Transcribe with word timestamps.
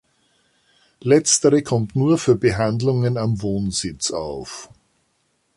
Letztere 1.01 1.61
kommt 1.61 1.95
nur 1.95 2.17
für 2.17 2.33
Behandlungen 2.35 3.19
am 3.19 3.39
Wohnsitz 3.43 4.09
auf. 4.09 4.71